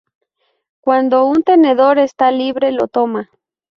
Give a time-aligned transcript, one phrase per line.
[0.79, 3.29] Cuando un tenedor está libre lo toma.